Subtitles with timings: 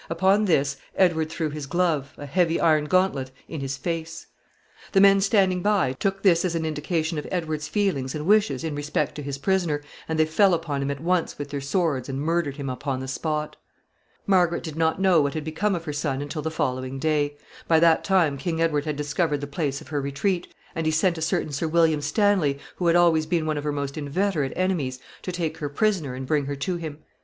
[0.09, 4.25] Upon this, Edward threw his glove, a heavy iron gauntlet, in his face.
[4.89, 6.65] [Sidenote: Death of the Prince of Wales.] The men standing by took this as an
[6.65, 10.81] indication of Edward's feelings and wishes in respect to his prisoner, and they fell upon
[10.81, 13.55] him at once with their swords and murdered him upon the spot.
[14.25, 16.21] [Sidenote: Margaret receives the tidings.] Margaret did not know what had become of her son
[16.23, 17.37] until the following day.
[17.67, 21.19] By that time King Edward had discovered the place of her retreat, and he sent
[21.19, 24.97] a certain Sir William Stanley, who had always been one of her most inveterate enemies,
[25.21, 27.03] to take her prisoner and bring her to him.